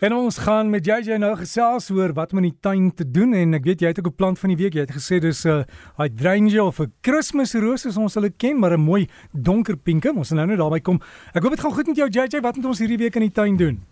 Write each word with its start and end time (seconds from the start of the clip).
En 0.00 0.14
ons 0.16 0.38
gaan 0.40 0.70
met 0.72 0.86
JJ 0.86 1.18
nou 1.20 1.34
gesels 1.36 1.90
oor 1.92 2.14
wat 2.16 2.30
om 2.32 2.38
in 2.40 2.46
die 2.46 2.58
tuin 2.64 2.86
te 2.96 3.04
doen 3.04 3.34
en 3.36 3.58
ek 3.58 3.66
weet 3.68 3.82
jy 3.84 3.90
het 3.92 3.98
ook 4.00 4.08
'n 4.08 4.16
plant 4.16 4.38
van 4.38 4.48
die 4.48 4.56
week. 4.56 4.72
Jy 4.72 4.80
het 4.88 4.96
gesê 4.96 5.20
dis 5.20 5.44
'n 5.44 5.48
uh, 5.48 5.64
hydrangea 5.98 6.64
of 6.64 6.80
'n 6.80 6.92
kerstmisroos 7.02 7.82
soos 7.82 7.96
ons 7.96 8.14
hulle 8.14 8.30
ken, 8.30 8.58
maar 8.58 8.72
'n 8.72 8.80
mooi 8.80 9.08
donker 9.32 9.76
pinke. 9.76 10.08
Ons 10.16 10.28
gaan 10.28 10.38
nou 10.38 10.48
net 10.48 10.58
daarby 10.58 10.80
kom. 10.80 11.00
Ek 11.34 11.42
hoop 11.42 11.50
dit 11.50 11.60
gaan 11.60 11.72
goed 11.72 11.86
met 11.86 11.96
jou 11.96 12.08
JJ. 12.08 12.40
Wat 12.40 12.56
moet 12.56 12.64
ons 12.64 12.78
hierdie 12.78 12.98
week 12.98 13.14
in 13.14 13.28
die 13.28 13.32
tuin 13.32 13.56
doen? 13.56 13.89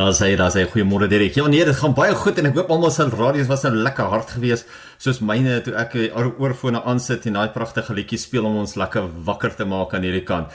Daar 0.00 0.14
sê 0.16 0.34
daar 0.34 0.48
sê 0.48 0.62
goeiemôre 0.64 1.08
Derek. 1.08 1.34
Ja 1.36 1.46
nee, 1.46 1.64
dit 1.64 1.76
gaan 1.76 1.92
baie 1.92 2.14
goed 2.16 2.38
en 2.40 2.46
ek 2.48 2.54
hoop 2.56 2.70
almal 2.72 2.92
se 2.94 3.04
radio's 3.04 3.50
was 3.50 3.66
nou 3.66 3.82
lekker 3.84 4.08
hard 4.08 4.30
geweest 4.32 4.70
soos 4.96 5.18
myne 5.20 5.58
toe 5.60 5.74
ek 5.76 5.92
oorfone 6.40 6.80
aansit 6.88 7.26
en 7.28 7.36
daai 7.36 7.52
pragtige 7.52 7.92
liedjie 7.98 8.16
speel 8.22 8.48
om 8.48 8.56
ons 8.62 8.78
lekker 8.80 9.10
wakker 9.28 9.52
te 9.58 9.68
maak 9.68 9.92
aan 9.92 10.08
hierdie 10.08 10.24
kant. 10.24 10.48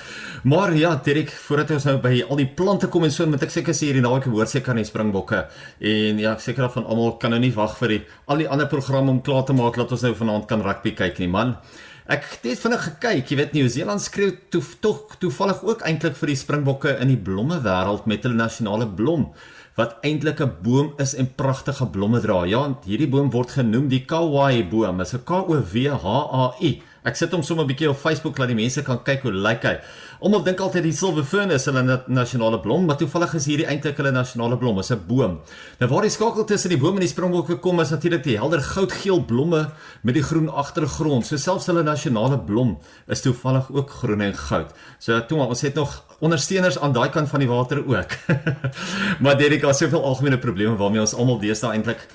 Maar 0.50 0.74
ja, 0.74 0.96
Derek, 0.98 1.30
voordat 1.46 1.76
ons 1.78 1.86
nou 1.92 1.98
by 2.02 2.16
al 2.26 2.42
die 2.42 2.50
plante 2.58 2.90
kom 2.90 3.06
en 3.06 3.14
so 3.14 3.30
moet 3.30 3.46
ek 3.46 3.54
seker 3.54 3.78
sê 3.78 3.92
hierdie 3.92 4.02
naweek 4.02 4.26
hoor 4.34 4.50
seker 4.50 4.74
aan 4.74 4.82
die 4.82 4.90
springbokke 4.90 5.46
en 5.94 6.26
ja, 6.26 6.34
ek 6.34 6.42
seker 6.42 6.72
van 6.80 6.90
almal 6.90 7.20
kan 7.22 7.38
nou 7.38 7.44
nie 7.46 7.54
wag 7.54 7.78
vir 7.84 8.00
die 8.00 8.04
al 8.26 8.42
die 8.42 8.50
ander 8.50 8.72
programme 8.72 9.14
om 9.14 9.22
klaar 9.22 9.46
te 9.46 9.54
maak 9.54 9.78
dat 9.78 9.94
ons 9.94 10.10
nou 10.10 10.16
vanaand 10.26 10.50
kan 10.50 10.66
rugby 10.66 10.98
kyk 10.98 11.22
nie, 11.22 11.30
man. 11.30 11.60
Ek 12.06 12.22
het 12.22 12.60
vinnig 12.62 12.84
gekyk, 12.86 13.32
jy 13.32 13.36
weet 13.40 13.54
Nieu-Seeland 13.58 14.02
skreeu 14.04 14.36
toe 14.54 14.60
tog 14.78 15.16
toevallig 15.18 15.64
ook 15.66 15.80
eintlik 15.90 16.14
vir 16.20 16.30
die 16.30 16.38
springbokke 16.38 16.92
in 17.02 17.10
die 17.10 17.18
blomme 17.18 17.58
wêreld 17.66 18.06
met 18.06 18.22
hulle 18.22 18.38
nasionale 18.38 18.86
blom 18.86 19.32
wat 19.74 19.96
eintlik 20.06 20.40
'n 20.40 20.54
boom 20.62 20.94
is 21.02 21.16
en 21.16 21.34
pragtige 21.36 21.88
blomme 21.90 22.22
dra. 22.22 22.46
Ja, 22.46 22.78
hierdie 22.86 23.10
boom 23.10 23.32
word 23.32 23.58
genoem 23.58 23.90
die 23.90 24.06
Kauai 24.06 24.64
boom. 24.70 24.98
Dit 24.98 25.08
is 25.08 25.14
'n 25.16 25.24
K 25.26 25.32
O 25.32 25.58
W 25.74 25.90
H 25.90 26.06
A 26.06 26.54
I. 26.62 26.84
Ek 27.06 27.16
sit 27.20 27.34
hom 27.36 27.44
sommer 27.46 27.64
'n 27.66 27.70
bietjie 27.70 27.90
op 27.90 27.98
Facebook 28.02 28.38
laat 28.38 28.50
die 28.50 28.58
mense 28.58 28.82
kan 28.82 28.98
kyk 29.04 29.22
hoe 29.22 29.32
lyk 29.32 29.64
hy. 29.64 29.78
Almal 30.22 30.44
dink 30.44 30.60
altyd 30.60 30.84
die 30.84 30.92
silver 30.92 31.24
fern 31.24 31.52
is 31.52 31.66
hulle 31.66 32.02
nasionale 32.08 32.60
blom, 32.60 32.86
maar 32.86 32.98
toevallig 32.98 33.36
is 33.36 33.46
hierdie 33.46 33.68
eintlik 33.68 33.98
hulle 33.98 34.12
nasionale 34.12 34.58
blom, 34.58 34.80
is 34.80 34.90
'n 34.92 35.06
boom. 35.08 35.42
Nou 35.80 35.90
waar 35.90 36.02
die 36.02 36.10
skakel 36.10 36.46
tussen 36.46 36.70
die 36.70 36.80
boom 36.80 36.96
en 36.96 37.02
die 37.02 37.08
springbokke 37.08 37.60
kom 37.60 37.80
is 37.80 37.92
natuurlik 37.92 38.24
die 38.24 38.38
helder 38.38 38.62
goudgeel 38.62 39.24
blomme 39.24 39.72
met 40.02 40.16
die 40.16 40.24
groen 40.24 40.50
agtergrond. 40.50 41.26
So 41.26 41.38
selfs 41.38 41.68
hulle 41.68 41.84
nasionale 41.84 42.40
blom 42.40 42.80
is 43.08 43.22
toevallig 43.22 43.70
ook 43.72 43.90
groen 43.90 44.22
en 44.22 44.34
goud. 44.34 44.74
So 45.00 45.20
toe 45.28 45.38
ons 45.38 45.62
het 45.62 45.76
nog 45.76 46.04
ondersteuners 46.20 46.80
aan 46.80 46.94
daai 46.94 47.10
kant 47.10 47.30
van 47.30 47.40
die 47.40 47.50
water 47.50 47.86
ook. 47.86 48.18
maar 49.22 49.38
Derek, 49.38 49.62
daar 49.62 49.72
is 49.72 49.78
soveel 49.78 50.04
algemene 50.04 50.38
probleme 50.38 50.76
waarmee 50.76 51.02
ons 51.02 51.14
almal 51.14 51.40
deesdae 51.40 51.72
eintlik 51.72 52.08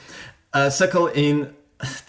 uh 0.53 0.69
sukkel 0.71 1.11
en 1.15 1.49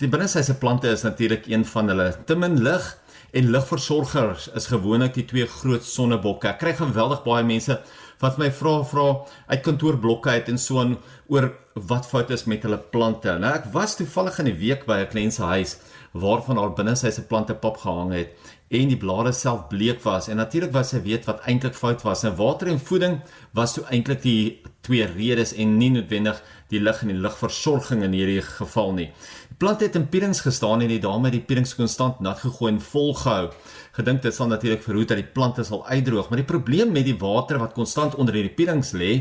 die 0.02 0.10
binnesyse 0.12 0.58
plante 0.60 0.92
is 0.92 1.06
natuurlik 1.06 1.48
een 1.48 1.66
van 1.66 1.92
hulle. 1.92 2.12
Te 2.26 2.36
min 2.36 2.60
lig 2.64 2.86
en 3.32 3.52
ligversorgers 3.54 4.50
is 4.60 4.68
gewoonlik 4.72 5.16
die 5.16 5.26
twee 5.28 5.48
groot 5.48 5.86
sonnebokke. 5.88 6.52
Ek 6.52 6.60
kry 6.64 6.74
geweldig 6.76 7.24
baie 7.24 7.46
mense 7.48 7.80
wat 8.22 8.38
my 8.38 8.52
vra 8.54 8.82
vra 8.86 9.08
uit 9.50 9.64
kantoorblokke 9.66 10.36
uit 10.36 10.52
en 10.52 10.60
so 10.62 10.82
aan 10.84 10.98
oor 11.32 11.50
wat 11.90 12.10
fout 12.10 12.34
is 12.36 12.46
met 12.52 12.68
hulle 12.68 12.80
plante. 12.94 13.34
Nou 13.40 13.54
ek 13.56 13.72
was 13.74 13.96
toevallig 13.98 14.42
in 14.44 14.52
die 14.52 14.60
week 14.60 14.86
by 14.86 15.02
'n 15.02 15.12
kliënt 15.14 15.34
se 15.34 15.44
huis 15.44 15.78
waarvan 16.12 16.58
haar 16.60 16.74
binne 16.76 16.96
sy 17.00 17.12
se 17.12 17.24
plante 17.28 17.56
pap 17.56 17.78
gehang 17.84 18.12
het 18.16 18.52
en 18.72 18.92
die 18.92 19.00
blare 19.00 19.32
self 19.36 19.68
bleek 19.72 20.02
was 20.04 20.30
en 20.32 20.40
natuurlik 20.40 20.74
was 20.76 20.92
sy 20.94 21.02
weet 21.04 21.28
wat 21.28 21.44
eintlik 21.48 21.76
fout 21.76 22.04
was. 22.08 22.24
En 22.24 22.36
water 22.36 22.72
en 22.72 22.80
voeding 22.80 23.20
was 23.56 23.76
so 23.76 23.84
eintlik 23.92 24.22
die 24.24 24.62
twee 24.82 25.06
redes 25.06 25.54
en 25.54 25.78
nie 25.78 25.92
noodwendig 25.92 26.42
die 26.72 26.80
lig 26.80 27.02
en 27.04 27.12
die 27.12 27.20
ligversorging 27.20 28.04
in 28.08 28.16
hierdie 28.16 28.42
geval 28.42 28.96
nie 28.96 29.12
plant 29.62 29.84
het 29.84 29.94
in 29.94 30.08
pierings 30.10 30.40
gestaan 30.42 30.82
en 30.82 30.90
die 30.90 31.02
dame 31.02 31.30
het 31.30 31.36
die 31.36 31.44
pierings 31.46 31.76
konstant 31.78 32.22
nat 32.26 32.40
gegooi 32.42 32.72
en 32.72 32.80
volgehou. 32.82 33.52
Gedink 33.94 34.24
dit 34.24 34.34
sal 34.34 34.50
natuurlik 34.50 34.82
verhoed 34.82 35.12
dat 35.12 35.20
die 35.20 35.34
plante 35.36 35.62
sal 35.68 35.84
uitdroog, 35.86 36.32
maar 36.32 36.42
die 36.42 36.48
probleem 36.50 36.90
met 36.96 37.06
die 37.06 37.18
water 37.22 37.60
wat 37.62 37.76
konstant 37.78 38.18
onder 38.18 38.40
hierdie 38.40 38.56
pierings 38.58 38.96
lê, 38.98 39.12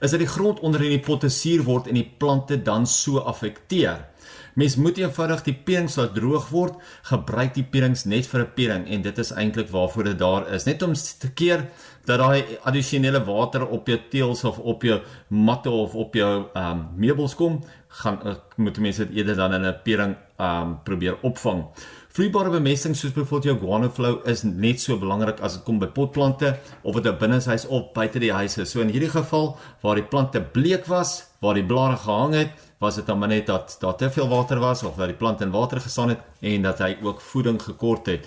is 0.00 0.14
dat 0.14 0.22
die 0.22 0.30
grond 0.30 0.62
onder 0.64 0.86
in 0.86 0.94
die 0.94 1.04
potte 1.04 1.28
suur 1.28 1.66
word 1.68 1.90
en 1.92 2.00
die 2.00 2.06
plante 2.22 2.56
dan 2.64 2.88
so 2.88 3.20
affekteer. 3.20 4.06
Mens 4.54 4.76
moet 4.76 4.98
eenvoudig 4.98 5.42
die 5.42 5.54
pierings 5.54 5.96
laat 5.96 6.14
droog 6.14 6.48
word, 6.50 6.74
gebruik 7.02 7.54
die 7.54 7.64
pierings 7.64 8.04
net 8.04 8.26
vir 8.26 8.40
'n 8.40 8.52
piering 8.54 8.88
en 8.88 9.02
dit 9.02 9.18
is 9.18 9.32
eintlik 9.32 9.70
waarvoor 9.70 10.04
dit 10.04 10.18
daar 10.18 10.48
is, 10.54 10.64
net 10.64 10.82
om 10.82 10.94
te 10.94 11.30
keer 11.34 11.68
dat 12.04 12.18
daai 12.18 12.58
addisionele 12.64 13.24
water 13.24 13.66
op 13.66 13.86
jou 13.86 13.98
teëls 14.10 14.44
of 14.44 14.58
op 14.58 14.82
jou 14.82 15.00
matte 15.28 15.70
of 15.70 15.94
op 15.94 16.14
jou 16.14 16.46
ehm 16.54 16.70
um, 16.70 16.88
meubels 16.96 17.34
kom, 17.34 17.60
gaan 17.88 18.20
uh, 18.24 18.34
moet 18.56 18.78
mense 18.78 19.06
dit 19.06 19.16
eerder 19.16 19.36
dan 19.36 19.54
in 19.54 19.66
'n 19.66 19.80
pering 19.84 20.16
um 20.38 20.78
probeer 20.84 21.18
opvang. 21.22 21.64
Vloeibare 22.10 22.50
bemesting 22.50 22.96
soos 22.98 23.12
byvoorbeeld 23.14 23.44
jou 23.44 23.58
guano 23.60 23.88
flow 23.94 24.16
is 24.26 24.40
net 24.42 24.80
so 24.82 24.98
belangrik 24.98 25.38
as 25.46 25.54
dit 25.54 25.62
kom 25.62 25.76
by 25.78 25.86
potplante 25.94 26.56
of 26.82 26.96
dit 26.96 27.06
'n 27.06 27.18
binneshuis 27.20 27.66
of 27.66 27.92
buite 27.94 28.18
die 28.18 28.32
huis 28.32 28.58
is. 28.58 28.70
So 28.70 28.80
in 28.80 28.90
hierdie 28.90 29.10
geval 29.10 29.56
waar 29.82 29.94
die 29.94 30.02
plante 30.02 30.40
bleek 30.40 30.86
was, 30.86 31.26
waar 31.40 31.54
die 31.54 31.62
blare 31.62 31.96
gehang 31.96 32.34
het, 32.34 32.50
was 32.80 32.96
dit 32.96 33.06
dan 33.06 33.20
net 33.28 33.46
dat 33.46 33.76
daar 33.80 33.96
te 33.96 34.10
veel 34.10 34.28
water 34.28 34.58
was 34.58 34.82
of 34.82 34.96
dat 34.96 35.06
die 35.06 35.16
plant 35.16 35.40
in 35.40 35.50
water 35.50 35.80
gestaan 35.80 36.08
het 36.08 36.18
en 36.40 36.62
dat 36.62 36.78
hy 36.78 36.96
ook 37.02 37.20
voeding 37.20 37.62
gekort 37.62 38.06
het. 38.06 38.26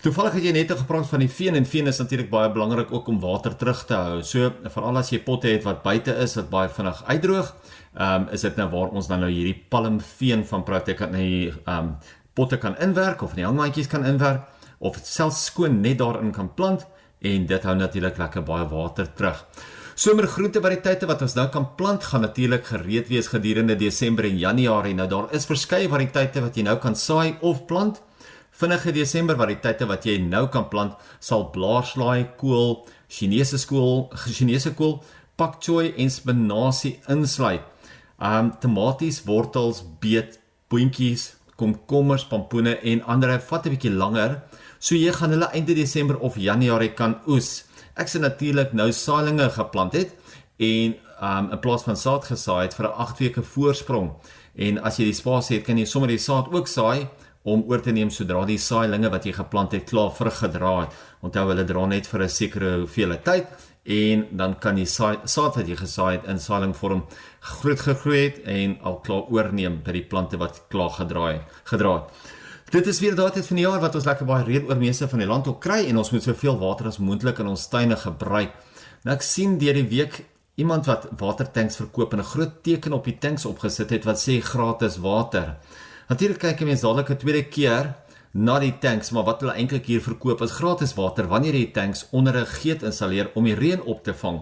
Toevallig 0.00 0.32
het 0.32 0.44
jy 0.44 0.52
net 0.52 0.70
gepraat 0.72 1.06
van 1.06 1.20
die 1.20 1.28
veen 1.28 1.54
en 1.54 1.66
veen 1.66 1.86
is 1.86 1.98
natuurlik 1.98 2.30
baie 2.30 2.48
belangrik 2.50 2.92
ook 2.92 3.08
om 3.08 3.18
water 3.20 3.56
terug 3.56 3.84
te 3.84 3.94
hou. 3.94 4.22
So 4.22 4.48
veral 4.64 4.96
as 4.96 5.10
jy 5.10 5.18
potte 5.20 5.48
het 5.48 5.62
wat 5.62 5.82
buite 5.82 6.14
is 6.16 6.34
wat 6.34 6.48
baie 6.50 6.68
vinnig 6.68 7.02
uitdroog, 7.04 7.50
ehm 7.94 8.22
um, 8.22 8.28
is 8.32 8.40
dit 8.40 8.56
nou 8.56 8.68
waar 8.70 8.94
ons 8.96 9.10
dan 9.10 9.20
nou 9.20 9.30
hierdie 9.30 9.64
palmveen 9.68 10.46
van 10.46 10.64
Protect 10.64 11.00
in 11.00 11.12
die 11.12 11.52
ehm 11.52 11.76
um, 11.76 11.92
potte 12.34 12.58
kan 12.60 12.76
inwerk 12.82 13.22
of 13.22 13.34
in 13.34 13.42
die 13.42 13.46
hangmatjies 13.48 13.90
kan 13.90 14.06
inwerk 14.06 14.46
of 14.78 14.96
dit 14.96 15.06
self 15.06 15.36
skoon 15.36 15.80
net 15.84 15.98
daarin 16.00 16.32
kan 16.32 16.48
plant 16.54 16.86
en 17.20 17.46
dit 17.46 17.66
hou 17.68 17.76
natuurlik 17.76 18.18
lekker 18.18 18.44
baie 18.46 18.66
water 18.70 19.08
terug. 19.16 19.42
Somergroentevariëteite 20.00 21.04
wat 21.10 21.20
ons 21.26 21.34
nou 21.36 21.46
kan 21.52 21.66
plant 21.76 22.04
gaan 22.08 22.22
natuurlik 22.24 22.64
gereed 22.70 23.10
wees 23.12 23.28
gedurende 23.28 23.76
Desember 23.76 24.24
en 24.24 24.38
Januarie. 24.40 24.94
Nou 24.96 25.08
daar 25.10 25.26
is 25.36 25.44
verskeie 25.48 25.90
variëteite 25.92 26.40
wat 26.40 26.56
jy 26.56 26.64
nou 26.64 26.78
kan 26.80 26.96
saai 26.96 27.36
of 27.44 27.66
plant. 27.68 28.00
Vinnige 28.56 28.94
Desember 28.96 29.36
variëteite 29.36 29.88
wat 29.90 30.06
jy 30.08 30.16
nou 30.24 30.46
kan 30.52 30.70
plant 30.72 30.96
sal 31.20 31.50
blaarslaai, 31.52 32.30
kool, 32.40 32.86
Chinese 33.12 33.60
skool, 33.60 34.08
Chinese 34.36 34.72
kool, 34.78 35.02
pak 35.36 35.60
choy 35.60 35.92
en 36.00 36.08
spinasie 36.12 36.96
insluit 37.12 37.66
um 38.20 38.50
tomaties, 38.60 39.22
wortels, 39.24 39.80
beet, 40.00 40.36
boontjies, 40.68 41.39
komkommers, 41.60 42.24
pompoene 42.30 42.78
en 42.92 43.02
ander 43.04 43.36
vat 43.50 43.66
'n 43.66 43.74
bietjie 43.74 43.92
langer. 43.92 44.40
So 44.78 44.94
jy 44.94 45.12
gaan 45.12 45.30
hulle 45.30 45.52
einde 45.52 45.74
Desember 45.74 46.16
of 46.18 46.36
Januarie 46.36 46.94
kan 46.94 47.18
oes. 47.26 47.64
Ek 47.96 48.08
sien 48.08 48.22
natuurlik 48.22 48.72
nou 48.72 48.90
saailinge 48.92 49.50
geplant 49.50 49.92
het 49.92 50.10
en 50.58 50.94
um 51.20 51.50
in 51.52 51.60
plaas 51.60 51.82
van 51.82 51.96
saad 51.96 52.24
gesaai 52.24 52.62
het 52.62 52.74
vir 52.74 52.86
'n 52.86 52.96
8 52.96 53.18
weke 53.18 53.42
voorsprong. 53.42 54.10
En 54.56 54.82
as 54.82 54.96
jy 54.96 55.04
die 55.04 55.14
spasie 55.14 55.56
het, 55.56 55.66
kan 55.66 55.78
jy 55.78 55.84
sommer 55.84 56.08
die 56.08 56.18
saad 56.18 56.52
ook 56.52 56.68
saai 56.68 57.08
om 57.42 57.64
oor 57.68 57.80
te 57.80 57.92
neem 57.92 58.10
sodra 58.12 58.44
die 58.44 58.58
saailinge 58.58 59.10
wat 59.10 59.24
jy 59.24 59.32
geplant 59.32 59.72
het 59.72 59.88
klaar 59.88 60.12
vrug 60.12 60.38
gedra 60.42 60.74
het. 60.80 60.96
Onthou 61.24 61.46
hulle 61.48 61.64
dra 61.64 61.86
net 61.86 62.06
vir 62.06 62.22
'n 62.22 62.28
sekere 62.28 62.78
hoeveelheid 62.80 63.24
tyd 63.24 63.46
en 63.84 64.26
dan 64.36 64.58
kan 64.58 64.74
die 64.74 64.86
saad 64.86 65.56
wat 65.56 65.68
jy 65.68 65.76
gesaai 65.76 66.12
het 66.18 66.24
in 66.28 66.38
saailing 66.38 66.74
groot 67.40 67.80
gegroei 67.80 68.24
het 68.24 68.42
en 68.44 68.78
al 68.82 69.00
klaar 69.00 69.24
oorneem 69.30 69.82
by 69.82 69.92
die 69.92 70.04
plante 70.04 70.36
wat 70.36 70.62
klaar 70.68 70.90
gedraai 70.90 71.40
gedra 71.64 71.94
het. 71.94 72.04
Dit 72.70 72.86
is 72.86 73.00
weer 73.00 73.16
daardie 73.16 73.40
tyd 73.40 73.46
van 73.46 73.56
die 73.56 73.64
jaar 73.64 73.80
wat 73.80 73.94
ons 73.94 74.04
lekker 74.04 74.26
baie 74.26 74.44
reën 74.44 74.68
oor 74.68 74.76
meeste 74.76 75.08
van 75.08 75.18
die 75.18 75.26
land 75.26 75.48
ook 75.48 75.60
kry 75.60 75.86
en 75.88 75.96
ons 75.96 76.10
moet 76.10 76.22
soveel 76.22 76.58
water 76.58 76.86
as 76.86 76.98
moontlik 76.98 77.38
in 77.38 77.46
ons 77.46 77.68
tuine 77.68 77.96
gebruik. 77.96 78.52
Nou 79.02 79.14
ek 79.16 79.22
sien 79.22 79.58
deur 79.58 79.74
die 79.74 79.88
week 79.88 80.20
iemand 80.60 80.86
wat 80.86 81.08
watertanks 81.18 81.80
verkoop 81.80 82.12
en 82.12 82.20
'n 82.20 82.30
groot 82.32 82.62
teken 82.62 82.92
op 82.92 83.04
die 83.04 83.18
tanks 83.18 83.44
opgesit 83.44 83.90
het 83.90 84.04
wat 84.04 84.18
sê 84.18 84.40
gratis 84.40 84.98
water. 84.98 85.56
Natuurlik 86.10 86.40
kyk 86.42 86.64
mense 86.66 86.82
dadelik 86.82 87.10
'n 87.10 87.16
tweede 87.22 87.44
keer 87.46 87.94
na 88.34 88.58
die 88.58 88.74
tanks, 88.82 89.10
maar 89.10 89.24
wat 89.24 89.40
hulle 89.40 89.54
eintlik 89.54 89.86
hier 89.86 90.00
verkoop 90.02 90.40
is 90.42 90.50
gratis 90.50 90.94
water 90.94 91.28
wanneer 91.30 91.54
jy 91.54 91.66
die 91.66 91.72
tanks 91.72 92.06
onder 92.10 92.34
'n 92.34 92.46
geet 92.46 92.82
installeer 92.82 93.30
om 93.34 93.44
die 93.44 93.54
reën 93.54 93.82
op 93.82 94.02
te 94.02 94.14
vang. 94.14 94.40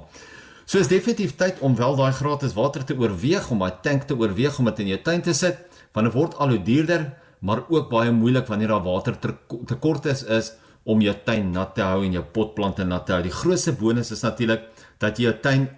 So 0.65 0.79
is 0.79 0.89
definitief 0.89 1.37
tyd 1.37 1.61
om 1.61 1.77
wel 1.77 1.97
daai 1.97 2.13
gratis 2.13 2.55
water 2.55 2.85
te 2.85 2.97
oorweeg 2.97 3.51
om 3.51 3.59
daai 3.59 3.73
tank 3.83 4.03
te 4.03 4.17
oorweeg 4.17 4.59
om 4.59 4.65
dit 4.65 4.79
in 4.79 4.87
jou 4.87 5.03
tuin 5.03 5.23
te 5.23 5.33
sit, 5.33 5.59
want 5.93 6.07
dit 6.07 6.15
word 6.15 6.35
al 6.37 6.49
hoe 6.49 6.63
duurder, 6.63 7.13
maar 7.41 7.63
ook 7.69 7.91
baie 7.91 8.13
moeilik 8.13 8.47
wanneer 8.47 8.69
daar 8.69 8.85
water 8.85 9.19
tekort 9.67 10.07
is 10.07 10.23
is 10.23 10.53
om 10.85 11.01
jou 11.01 11.15
tuin 11.25 11.51
nat 11.51 11.75
te 11.75 11.83
hou 11.83 12.05
en 12.05 12.13
jou 12.13 12.25
potplante 12.25 12.85
nat 12.85 13.07
te 13.07 13.13
hou. 13.13 13.23
Die 13.23 13.31
grootste 13.31 13.73
bonus 13.73 14.11
is 14.11 14.23
natuurlik 14.23 14.63
dat 14.99 15.19
jy 15.19 15.25
jou 15.25 15.41
tuin 15.41 15.69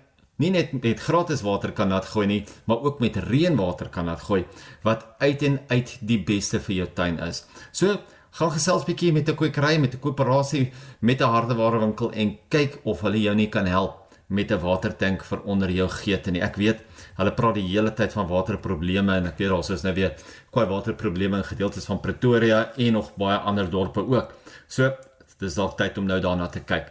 nie 0.41 0.51
net 0.51 0.73
met 0.73 1.01
gratis 1.01 1.45
water 1.45 1.73
kan 1.77 1.93
nat 1.93 2.09
gooi 2.15 2.27
nie, 2.27 2.41
maar 2.65 2.81
ook 2.87 3.01
met 3.01 3.19
reënwater 3.29 3.91
kan 3.93 4.09
nat 4.09 4.23
gooi 4.25 4.45
wat 4.87 5.05
uit 5.21 5.43
en 5.43 5.61
uit 5.69 5.99
die 6.01 6.19
beste 6.25 6.61
vir 6.65 6.77
jou 6.77 6.89
tuin 6.97 7.21
is. 7.27 7.45
So 7.73 7.99
gaan 8.39 8.53
gesels 8.55 8.87
bietjie 8.87 9.13
met 9.13 9.29
'n 9.29 9.37
kwekery 9.37 9.79
met 9.79 9.95
'n 9.95 10.01
koöperasie 10.01 10.73
met 11.01 11.21
'n 11.21 11.33
hardewarewinkel 11.35 12.13
en 12.13 12.39
kyk 12.49 12.81
of 12.85 13.01
hulle 13.01 13.21
jou 13.21 13.35
nie 13.35 13.49
kan 13.49 13.67
help 13.67 14.01
met 14.29 14.51
'n 14.51 14.61
watertank 14.61 15.25
vir 15.25 15.41
onder 15.45 15.71
jou 15.71 15.89
geete 15.89 16.31
nie. 16.31 16.43
Ek 16.43 16.57
weet 16.57 16.79
hulle 17.17 17.33
praat 17.33 17.55
die 17.55 17.69
hele 17.69 17.93
tyd 17.93 18.13
van 18.13 18.29
waterprobleme 18.29 19.17
en 19.17 19.27
ek 19.27 19.39
weet 19.39 19.49
daar 19.49 19.71
is 19.71 19.83
nou 19.83 19.95
weer 19.95 20.15
kwai 20.51 20.67
waterprobleme 20.67 21.37
in 21.37 21.45
gedeeltes 21.45 21.85
van 21.85 22.01
Pretoria 22.01 22.73
en 22.77 22.93
nog 22.93 23.17
baie 23.17 23.39
ander 23.39 23.71
dorpe 23.71 24.01
ook. 24.01 24.33
So 24.69 24.93
dis 25.39 25.55
dalk 25.55 25.77
tyd 25.77 25.99
om 25.99 26.07
nou 26.07 26.21
daarna 26.21 26.47
te 26.47 26.61
kyk. 26.61 26.87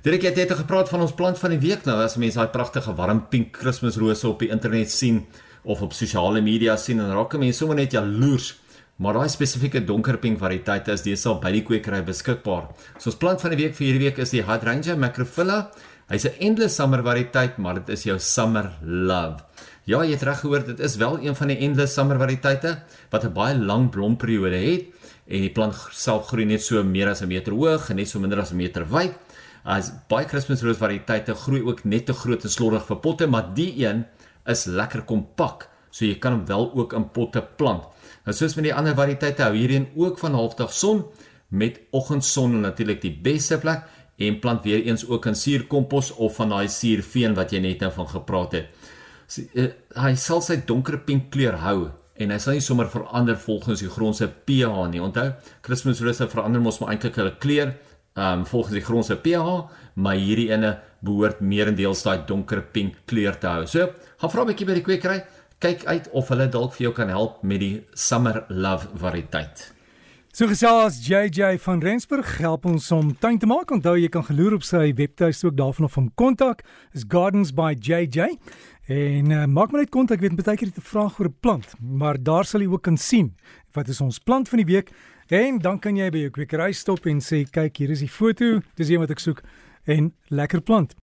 Direk 0.00 0.22
het 0.24 0.38
jy 0.38 0.46
het 0.46 0.56
gepraat 0.56 0.88
van 0.88 1.02
ons 1.04 1.12
plant 1.12 1.36
van 1.36 1.52
die 1.52 1.58
week 1.60 1.82
nou 1.84 1.98
as 2.00 2.14
mense 2.16 2.40
daai 2.40 2.48
pragtige 2.54 2.94
warm 2.96 3.18
pink 3.28 3.50
Kersrose 3.58 4.30
op 4.30 4.40
die 4.40 4.48
internet 4.48 4.88
sien 4.88 5.26
of 5.60 5.82
op 5.84 5.92
sosiale 5.92 6.40
media 6.40 6.78
sien 6.80 7.02
en 7.04 7.10
raak 7.12 7.36
mense 7.36 7.60
sommer 7.60 7.76
net 7.76 7.92
jaloers. 7.92 8.54
Maar 8.96 9.18
daai 9.18 9.28
spesifieke 9.28 9.82
donker 9.84 10.16
pink 10.22 10.40
variëteit 10.40 10.88
is 10.94 11.04
deesdae 11.04 11.36
by 11.42 11.52
die 11.52 11.60
kwekery 11.68 12.00
beskikbaar. 12.06 12.70
So 12.96 13.12
ons 13.12 13.20
plant 13.20 13.44
van 13.44 13.52
die 13.52 13.60
week 13.60 13.76
vir 13.76 13.86
hierdie 13.90 14.06
week 14.06 14.22
is 14.24 14.32
die 14.32 14.40
Hydrangea 14.40 14.96
macrophylla. 14.96 15.58
Hy's 16.08 16.24
'n 16.24 16.40
endless 16.48 16.76
summer 16.76 17.02
variëteit, 17.04 17.58
maar 17.58 17.74
dit 17.74 17.90
is 17.90 18.04
jou 18.04 18.18
summer 18.18 18.72
love. 18.80 19.44
Ja, 19.84 20.02
jy 20.02 20.16
het 20.16 20.22
reg 20.22 20.40
gehoor, 20.40 20.64
dit 20.64 20.80
is 20.80 20.96
wel 20.96 21.18
een 21.20 21.36
van 21.36 21.48
die 21.48 21.58
endless 21.58 21.92
summer 21.92 22.16
variëteite 22.16 22.78
wat 23.10 23.24
'n 23.24 23.34
baie 23.34 23.54
lang 23.54 23.90
blomperiode 23.90 24.56
het 24.56 24.86
en 25.28 25.40
die 25.40 25.52
plant 25.52 25.74
self 25.92 26.26
groei 26.28 26.46
net 26.46 26.62
so 26.62 26.82
meer 26.82 27.08
as 27.08 27.20
'n 27.20 27.28
meter 27.28 27.52
hoog 27.52 27.90
en 27.90 27.96
net 27.96 28.08
so 28.08 28.18
minder 28.18 28.40
as 28.40 28.52
'n 28.52 28.56
meter 28.56 28.86
wyd. 28.88 29.12
As 29.64 29.90
baie 30.08 30.28
Christmas 30.28 30.62
rose 30.64 30.80
variëteite 30.80 31.34
groei 31.36 31.60
ook 31.66 31.84
net 31.84 32.06
te 32.08 32.16
groot 32.16 32.44
en 32.44 32.52
slordig 32.52 32.86
vir 32.88 33.00
potte, 33.04 33.28
maar 33.28 33.52
die 33.54 33.72
een 33.82 34.04
is 34.48 34.66
lekker 34.66 35.04
kompak, 35.08 35.68
so 35.90 36.06
jy 36.06 36.16
kan 36.22 36.38
hom 36.38 36.46
wel 36.48 36.70
ook 36.80 36.94
in 36.96 37.08
potte 37.12 37.42
plant. 37.58 37.84
Nou 38.24 38.36
soos 38.36 38.56
met 38.56 38.70
die 38.70 38.74
ander 38.74 38.96
variëteite 38.96 39.44
hou 39.46 39.54
hierdie 39.56 39.82
een 39.82 39.90
ook 40.00 40.20
van 40.20 40.36
halfdag 40.38 40.72
son 40.72 41.04
met 41.50 41.80
oggendson 41.96 42.60
natuurlik 42.62 43.00
die 43.02 43.12
beste 43.24 43.58
plek 43.58 43.88
en 44.20 44.38
plant 44.40 44.64
weer 44.64 44.84
eens 44.84 45.06
ook 45.08 45.26
in 45.26 45.36
suurkompos 45.36 46.12
of 46.12 46.36
van 46.36 46.52
daai 46.54 46.68
suurveen 46.68 47.34
wat 47.34 47.52
jy 47.52 47.62
net 47.64 47.84
nou 47.84 47.90
van 47.94 48.08
gepraat 48.08 48.56
het. 48.58 48.90
So, 49.30 49.46
uh, 49.54 49.70
hy 50.02 50.12
sal 50.18 50.42
sy 50.44 50.60
donker 50.66 51.00
pink 51.06 51.30
kleur 51.34 51.58
hou 51.64 51.90
en 52.20 52.32
hy 52.34 52.38
sal 52.42 52.56
nie 52.56 52.64
sommer 52.64 52.90
verander 52.92 53.38
volgens 53.40 53.80
die 53.80 53.90
grond 53.90 54.18
se 54.18 54.28
pH 54.28 54.88
nie. 54.92 55.00
Onthou, 55.00 55.30
Christmas 55.64 56.02
rose 56.04 56.28
verander 56.28 56.62
mos 56.62 56.80
maar 56.80 56.92
eintlik 56.94 57.16
hulle 57.20 57.36
kleur 57.40 57.74
um 58.16 58.46
volgens 58.46 58.74
die 58.74 58.84
grond 58.84 59.06
se 59.06 59.16
pH, 59.16 59.70
maar 59.94 60.14
hierdie 60.14 60.50
ene 60.50 60.78
behoort 61.00 61.40
meerendeels 61.40 62.02
daai 62.02 62.26
donker 62.26 62.62
pink 62.62 62.94
kleur 63.06 63.38
te 63.38 63.46
hou. 63.46 63.66
So, 63.66 63.92
gaan 64.18 64.30
vra 64.30 64.42
'n 64.42 64.46
bietjie 64.46 64.66
by 64.66 64.74
die 64.74 64.82
kwekery, 64.82 65.24
kyk 65.58 65.84
uit 65.84 66.08
of 66.10 66.28
hulle 66.28 66.48
dalk 66.48 66.72
vir 66.72 66.84
jou 66.88 66.92
kan 66.92 67.08
help 67.08 67.42
met 67.42 67.60
die 67.60 67.84
Summer 67.94 68.44
Love 68.48 68.88
variëteit. 68.96 69.72
So 70.32 70.46
gesels 70.46 71.00
JJ 71.08 71.58
van 71.58 71.80
Rensburg 71.82 72.36
help 72.38 72.64
ons 72.64 72.84
om 72.94 73.08
tuin 73.18 73.38
te 73.42 73.48
maak. 73.50 73.72
Onthou 73.74 73.96
jy 73.98 74.06
kan 74.14 74.22
geloer 74.22 74.54
op 74.54 74.62
sy 74.62 74.92
webtuiste 74.94 75.48
ook 75.48 75.56
daarvan 75.58 75.88
of 75.88 75.96
hom 75.98 76.06
kontak. 76.14 76.62
Is 76.94 77.02
Gardens 77.02 77.50
by 77.50 77.74
JJ. 77.74 78.36
En 78.90 79.30
uh, 79.30 79.44
maak 79.46 79.70
maar 79.70 79.84
net 79.84 79.90
kontak, 79.94 80.18
weet 80.18 80.34
baie 80.34 80.56
keer 80.58 80.66
het 80.66 80.78
'n 80.78 80.90
vraag 80.92 81.18
oor 81.20 81.28
'n 81.28 81.36
plant, 81.40 81.74
maar 81.78 82.16
daar 82.22 82.44
sal 82.44 82.60
jy 82.60 82.66
ook 82.66 82.82
kan 82.82 82.96
sien 82.96 83.36
wat 83.72 83.88
is 83.88 84.00
ons 84.00 84.18
plant 84.18 84.48
van 84.48 84.58
die 84.58 84.66
week 84.66 84.90
en 85.28 85.58
dan 85.58 85.78
kan 85.78 85.96
jy 85.96 86.10
by 86.10 86.18
jou 86.18 86.30
kwekery 86.30 86.72
stop 86.72 87.06
en 87.06 87.20
sê 87.20 87.46
kyk 87.50 87.76
hier 87.76 87.90
is 87.90 88.00
die 88.00 88.08
foto, 88.08 88.60
dis 88.74 88.88
een 88.88 88.98
wat 88.98 89.10
ek 89.10 89.18
soek 89.18 89.42
en 89.84 90.12
lekker 90.28 90.60
plant. 90.60 90.94